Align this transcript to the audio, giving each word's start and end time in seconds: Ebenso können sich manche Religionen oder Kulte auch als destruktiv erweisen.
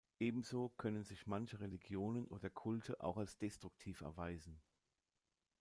Ebenso 0.19 0.69
können 0.77 1.03
sich 1.03 1.27
manche 1.27 1.59
Religionen 1.59 2.25
oder 2.25 2.49
Kulte 2.49 3.03
auch 3.03 3.17
als 3.17 3.37
destruktiv 3.37 4.01
erweisen. 4.01 4.59